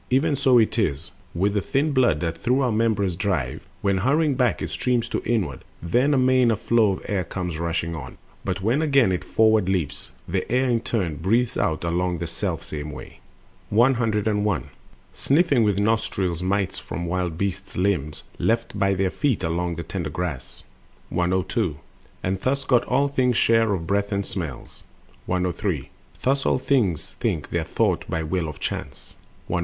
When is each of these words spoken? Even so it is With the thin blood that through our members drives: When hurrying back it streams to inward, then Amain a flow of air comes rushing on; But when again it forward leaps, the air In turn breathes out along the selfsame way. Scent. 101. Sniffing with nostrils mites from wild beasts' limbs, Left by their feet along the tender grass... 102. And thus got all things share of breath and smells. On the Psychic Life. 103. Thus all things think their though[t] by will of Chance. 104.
Even 0.09 0.35
so 0.35 0.57
it 0.57 0.79
is 0.79 1.11
With 1.35 1.53
the 1.53 1.61
thin 1.61 1.91
blood 1.91 2.21
that 2.21 2.39
through 2.39 2.61
our 2.61 2.71
members 2.71 3.15
drives: 3.15 3.61
When 3.83 3.99
hurrying 3.99 4.33
back 4.33 4.59
it 4.63 4.71
streams 4.71 5.07
to 5.09 5.21
inward, 5.25 5.63
then 5.79 6.15
Amain 6.15 6.49
a 6.49 6.55
flow 6.55 6.93
of 6.93 7.05
air 7.07 7.23
comes 7.23 7.59
rushing 7.59 7.93
on; 7.93 8.17
But 8.43 8.63
when 8.63 8.81
again 8.81 9.11
it 9.11 9.23
forward 9.23 9.69
leaps, 9.69 10.09
the 10.27 10.51
air 10.51 10.67
In 10.67 10.79
turn 10.79 11.17
breathes 11.17 11.55
out 11.55 11.83
along 11.83 12.17
the 12.17 12.25
selfsame 12.25 12.91
way. 12.91 13.19
Scent. 13.69 13.97
101. 13.97 14.69
Sniffing 15.13 15.61
with 15.63 15.77
nostrils 15.77 16.41
mites 16.41 16.79
from 16.79 17.05
wild 17.05 17.37
beasts' 17.37 17.77
limbs, 17.77 18.23
Left 18.39 18.79
by 18.79 18.95
their 18.95 19.11
feet 19.11 19.43
along 19.43 19.75
the 19.75 19.83
tender 19.83 20.09
grass... 20.09 20.63
102. 21.09 21.77
And 22.23 22.39
thus 22.41 22.63
got 22.63 22.83
all 22.85 23.07
things 23.07 23.37
share 23.37 23.71
of 23.71 23.85
breath 23.85 24.11
and 24.11 24.25
smells. 24.25 24.81
On 25.29 25.43
the 25.43 25.49
Psychic 25.51 25.63
Life. 25.63 25.65
103. 25.83 25.89
Thus 26.23 26.45
all 26.47 26.57
things 26.57 27.13
think 27.19 27.51
their 27.51 27.63
though[t] 27.65 28.09
by 28.09 28.23
will 28.23 28.47
of 28.49 28.59
Chance. 28.59 29.13
104. 29.45 29.59